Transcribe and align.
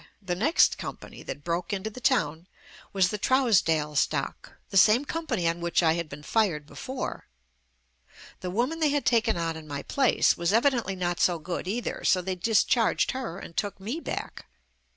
The 0.19 0.33
next 0.33 0.79
company 0.79 1.21
that 1.21 1.43
broke 1.43 1.71
into 1.71 1.91
the 1.91 2.01
town 2.01 2.47
was, 2.91 3.09
"The 3.09 3.19
Trousdale 3.19 3.95
Stock," 3.95 4.53
the 4.71 4.75
same 4.77 5.05
com 5.05 5.27
pany 5.27 5.47
on 5.47 5.61
which 5.61 5.83
I 5.83 5.93
had 5.93 6.09
been 6.09 6.23
fired 6.23 6.65
before. 6.65 7.27
The 8.39 8.49
woman 8.49 8.79
they 8.79 8.89
had 8.89 9.05
taken 9.05 9.37
on 9.37 9.55
in 9.55 9.67
my 9.67 9.83
place 9.83 10.35
was 10.35 10.53
evi 10.53 10.71
dently 10.71 10.97
not 10.97 11.19
so 11.19 11.37
good 11.37 11.67
either, 11.67 12.03
so 12.03 12.19
they 12.19 12.33
discharged 12.33 13.11
her 13.11 13.37
and 13.37 13.55
took 13.55 13.79
me 13.79 13.99
back. 13.99 14.45